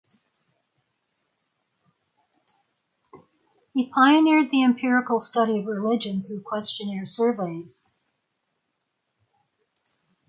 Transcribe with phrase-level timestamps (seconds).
[3.75, 7.85] He pioneered the empirical study of religion through questionnaire surveys.